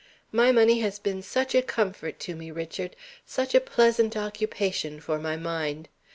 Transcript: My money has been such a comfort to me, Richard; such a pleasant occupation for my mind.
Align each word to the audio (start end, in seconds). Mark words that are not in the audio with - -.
My 0.31 0.51
money 0.51 0.79
has 0.79 0.97
been 0.97 1.21
such 1.21 1.53
a 1.53 1.61
comfort 1.61 2.19
to 2.21 2.35
me, 2.35 2.49
Richard; 2.49 2.95
such 3.23 3.53
a 3.53 3.61
pleasant 3.61 4.17
occupation 4.17 4.99
for 4.99 5.19
my 5.19 5.35
mind. 5.37 5.89